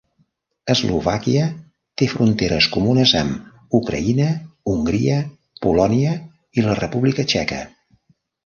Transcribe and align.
Eslovàquia 0.73 1.49
té 2.01 2.07
fronteres 2.13 2.67
comunes 2.77 3.13
amb 3.21 3.79
Ucraïna, 3.81 4.31
Hongria, 4.73 5.21
Polònia 5.67 6.17
i 6.61 6.69
la 6.71 6.79
República 6.85 7.31
Txeca. 7.35 7.63